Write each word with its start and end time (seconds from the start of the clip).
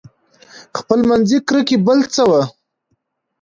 خپلمنځي 0.79 1.37
کرکې 1.47 1.77
بل 1.85 1.99
څه 2.13 2.23
وو. 2.29 2.41